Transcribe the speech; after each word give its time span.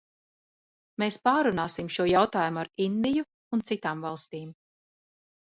Mēs 1.03 1.17
pārrunāsim 1.27 1.91
šo 1.97 2.05
jautājumu 2.11 2.63
ar 2.63 2.71
Indiju 2.89 3.29
un 3.59 3.63
citām 3.71 4.03
valstīm. 4.09 4.49